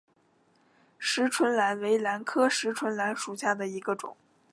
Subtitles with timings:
[0.99, 4.17] 匙唇兰为兰科匙唇兰属下的一个种。